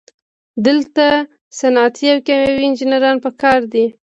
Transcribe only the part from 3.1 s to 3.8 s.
پکار